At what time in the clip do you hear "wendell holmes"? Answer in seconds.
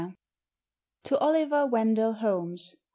1.67-2.77